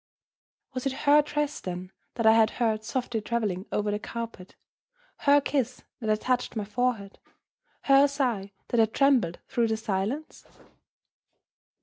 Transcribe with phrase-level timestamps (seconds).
[0.73, 4.55] Was it her dress, then, that I had heard softly traveling over the carpet;
[5.27, 7.19] her kiss that had touched my forehead;
[7.83, 10.43] her sigh that had trembled through the silence?